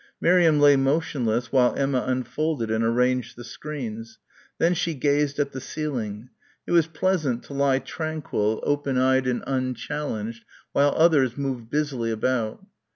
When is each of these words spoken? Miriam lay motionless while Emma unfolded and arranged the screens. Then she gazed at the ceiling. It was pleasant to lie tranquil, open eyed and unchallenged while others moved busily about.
Miriam 0.19 0.59
lay 0.59 0.75
motionless 0.75 1.51
while 1.51 1.75
Emma 1.75 2.03
unfolded 2.07 2.71
and 2.71 2.83
arranged 2.83 3.35
the 3.35 3.43
screens. 3.43 4.17
Then 4.57 4.73
she 4.73 4.95
gazed 4.95 5.37
at 5.37 5.51
the 5.51 5.61
ceiling. 5.61 6.31
It 6.65 6.71
was 6.71 6.87
pleasant 6.87 7.43
to 7.43 7.53
lie 7.53 7.77
tranquil, 7.77 8.61
open 8.63 8.97
eyed 8.97 9.27
and 9.27 9.43
unchallenged 9.45 10.43
while 10.71 10.95
others 10.97 11.37
moved 11.37 11.69
busily 11.69 12.09
about. 12.09 12.65